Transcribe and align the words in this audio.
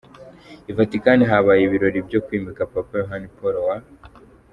I 0.69 0.71
Vatican 0.77 1.19
habaye 1.31 1.61
ibirori 1.63 1.99
byo 2.07 2.19
kwimika 2.25 2.69
Papa 2.73 2.93
Yohani 3.01 3.27
Paul 3.37 3.55
wa. 3.67 3.75